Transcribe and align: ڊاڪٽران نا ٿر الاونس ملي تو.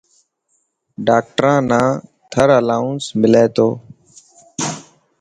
ڊاڪٽران 1.07 1.59
نا 1.69 1.81
ٿر 2.31 2.49
الاونس 2.59 3.03
ملي 3.21 3.45
تو. 3.55 3.67